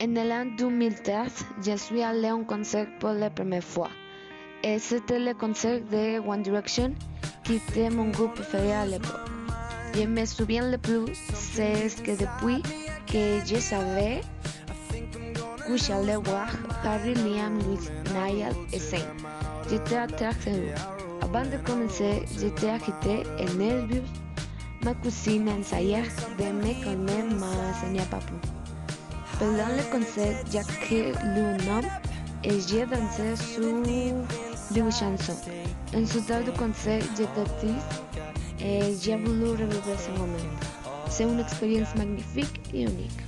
[0.00, 3.90] En l'an 2013, je suis allé un concert pour la première fois.
[4.62, 6.94] Et c'était le concert de One Direction,
[7.42, 9.28] qui était mon groupe préféré à l'époque.
[9.94, 12.62] Je me souviens le plus, c'est que depuis
[13.08, 14.20] que je savais
[15.66, 16.48] que j'allais voir
[16.84, 20.74] Harry, Liam, Louis, Niall et heureux.
[21.22, 23.24] Avant de commencer, j'étais agité.
[24.84, 26.04] Ma cousine ensayait
[26.38, 27.18] de me calmer.
[29.38, 31.80] Pendant le concert, j'ai créé le nom
[32.42, 35.38] et j'ai dansé sur les chansons.
[35.94, 38.02] En temps de concert, j'étais triste
[38.60, 40.48] et j'ai voulu revivre ce moment.
[41.08, 43.20] C'est une expérience magnifique et unique.